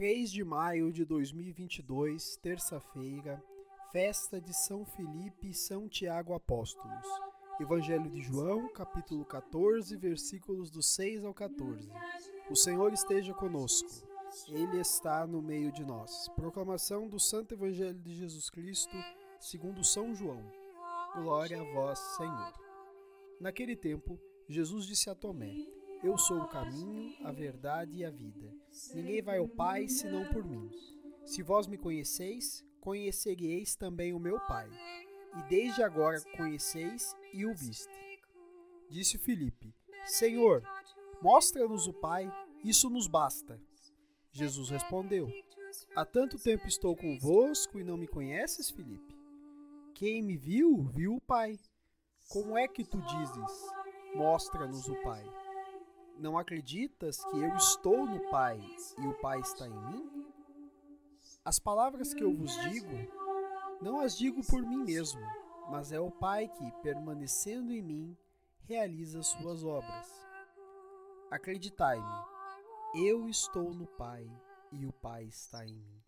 3 0.00 0.30
de 0.30 0.42
maio 0.42 0.90
de 0.90 1.04
2022, 1.04 2.36
terça-feira, 2.38 3.42
festa 3.92 4.40
de 4.40 4.54
São 4.54 4.84
Felipe 4.86 5.50
e 5.50 5.54
São 5.54 5.88
Tiago 5.90 6.32
Apóstolos. 6.32 7.06
Evangelho 7.60 8.08
de 8.08 8.22
João, 8.22 8.72
capítulo 8.72 9.26
14, 9.26 9.94
versículos 9.98 10.70
do 10.70 10.82
6 10.82 11.22
ao 11.24 11.34
14. 11.34 11.92
O 12.48 12.56
Senhor 12.56 12.92
esteja 12.94 13.34
conosco. 13.34 13.90
Ele 14.48 14.80
está 14.80 15.26
no 15.26 15.42
meio 15.42 15.70
de 15.70 15.84
nós. 15.84 16.28
Proclamação 16.30 17.06
do 17.06 17.20
Santo 17.20 17.52
Evangelho 17.52 18.00
de 18.00 18.14
Jesus 18.14 18.48
Cristo, 18.48 18.96
segundo 19.38 19.84
São 19.84 20.14
João. 20.14 20.50
Glória 21.14 21.60
a 21.60 21.74
vós, 21.74 21.98
Senhor. 22.16 22.54
Naquele 23.38 23.76
tempo, 23.76 24.18
Jesus 24.50 24.84
disse 24.84 25.08
a 25.08 25.14
Tomé: 25.14 25.54
Eu 26.02 26.18
sou 26.18 26.40
o 26.40 26.48
caminho, 26.48 27.14
a 27.24 27.30
verdade 27.30 27.98
e 27.98 28.04
a 28.04 28.10
vida. 28.10 28.52
Ninguém 28.92 29.22
vai 29.22 29.38
ao 29.38 29.48
Pai 29.48 29.86
senão 29.88 30.24
por 30.32 30.44
mim. 30.44 30.68
Se 31.24 31.40
vós 31.40 31.68
me 31.68 31.78
conheceis, 31.78 32.66
conhecereis 32.80 33.76
também 33.76 34.12
o 34.12 34.18
meu 34.18 34.40
Pai. 34.48 34.68
E 35.38 35.48
desde 35.48 35.84
agora 35.84 36.20
conheceis 36.36 37.14
e 37.32 37.46
o 37.46 37.54
viste. 37.54 37.88
Disse 38.90 39.18
Filipe: 39.18 39.72
Senhor, 40.04 40.64
mostra-nos 41.22 41.86
o 41.86 41.92
Pai, 41.92 42.28
isso 42.64 42.90
nos 42.90 43.06
basta. 43.06 43.62
Jesus 44.32 44.68
respondeu: 44.68 45.28
Há 45.94 46.04
tanto 46.04 46.36
tempo 46.36 46.66
estou 46.66 46.96
convosco 46.96 47.78
e 47.78 47.84
não 47.84 47.96
me 47.96 48.08
conheces, 48.08 48.68
Filipe? 48.68 49.14
Quem 49.94 50.20
me 50.22 50.36
viu, 50.36 50.90
viu 50.92 51.14
o 51.14 51.20
Pai. 51.20 51.56
Como 52.28 52.58
é 52.58 52.66
que 52.66 52.84
tu 52.84 53.00
dizes: 53.00 53.79
Mostra-nos 54.14 54.88
o 54.88 55.02
Pai? 55.02 55.24
Não 56.18 56.36
acreditas 56.36 57.24
que 57.24 57.40
eu 57.40 57.54
estou 57.54 58.04
no 58.04 58.20
Pai 58.30 58.60
e 58.98 59.06
o 59.06 59.14
Pai 59.20 59.40
está 59.40 59.66
em 59.66 59.78
mim? 59.86 60.26
As 61.44 61.58
palavras 61.58 62.12
que 62.12 62.22
eu 62.22 62.34
vos 62.34 62.54
digo, 62.62 62.88
não 63.80 64.00
as 64.00 64.16
digo 64.16 64.44
por 64.46 64.62
mim 64.62 64.84
mesmo, 64.84 65.20
mas 65.70 65.92
é 65.92 66.00
o 66.00 66.10
Pai 66.10 66.48
que, 66.48 66.70
permanecendo 66.82 67.72
em 67.72 67.80
mim, 67.80 68.16
realiza 68.64 69.22
suas 69.22 69.64
obras. 69.64 70.08
Acreditai-me, 71.30 72.24
eu 72.94 73.28
estou 73.28 73.72
no 73.72 73.86
Pai 73.86 74.28
e 74.72 74.84
o 74.84 74.92
Pai 74.92 75.24
está 75.24 75.64
em 75.64 75.74
mim. 75.74 76.02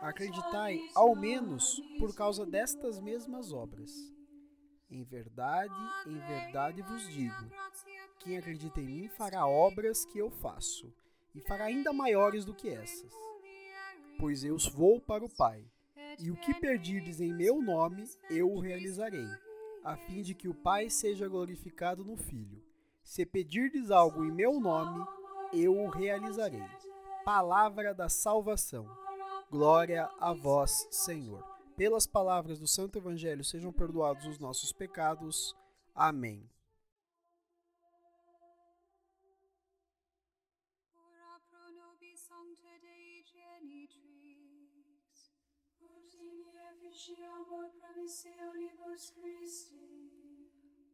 Acreditai, 0.00 0.78
ao 0.94 1.16
menos, 1.16 1.80
por 1.98 2.14
causa 2.14 2.44
destas 2.44 3.00
mesmas 3.00 3.52
obras. 3.52 3.90
Em 4.90 5.02
verdade, 5.02 5.74
em 6.06 6.18
verdade 6.18 6.82
vos 6.82 7.08
digo: 7.08 7.50
quem 8.20 8.38
acredita 8.38 8.80
em 8.80 8.86
mim 8.86 9.08
fará 9.08 9.46
obras 9.46 10.04
que 10.04 10.18
eu 10.18 10.30
faço, 10.30 10.92
e 11.34 11.40
fará 11.40 11.64
ainda 11.64 11.92
maiores 11.92 12.44
do 12.44 12.54
que 12.54 12.68
essas. 12.68 13.12
Pois 14.18 14.44
eu 14.44 14.56
vou 14.74 15.00
para 15.00 15.24
o 15.24 15.28
Pai, 15.28 15.64
e 16.18 16.30
o 16.30 16.36
que 16.36 16.54
perdirdes 16.54 17.20
em 17.20 17.32
meu 17.32 17.60
nome, 17.60 18.04
eu 18.30 18.50
o 18.50 18.60
realizarei, 18.60 19.28
a 19.84 19.96
fim 19.96 20.22
de 20.22 20.34
que 20.34 20.48
o 20.48 20.54
Pai 20.54 20.88
seja 20.88 21.28
glorificado 21.28 22.04
no 22.04 22.16
Filho. 22.16 22.62
Se 23.02 23.26
pedirdes 23.26 23.90
algo 23.90 24.24
em 24.24 24.32
meu 24.32 24.58
nome, 24.60 25.04
eu 25.52 25.76
o 25.78 25.88
realizarei. 25.88 26.64
Palavra 27.24 27.92
da 27.92 28.08
salvação. 28.08 28.86
Glória 29.50 30.08
a 30.18 30.32
vós, 30.32 30.88
Senhor. 30.90 31.55
Pelas 31.76 32.06
palavras 32.06 32.58
do 32.58 32.66
Santo 32.66 32.96
Evangelho 32.96 33.44
sejam 33.44 33.70
perdoados 33.70 34.24
os 34.24 34.38
nossos 34.38 34.72
pecados. 34.72 35.54
Amém. 35.94 36.48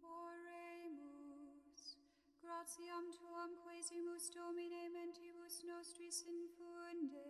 Oremus, 0.03 1.97
gratiam 2.43 3.11
tuam 3.11 3.57
quesimus 3.63 4.31
Domine 4.31 4.89
mentibus 4.89 5.63
nostris 5.63 6.27
infunde, 6.27 7.23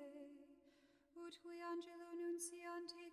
ut 1.14 1.38
qui 1.42 1.60
angelo 1.60 2.14
nunciante 2.14 3.12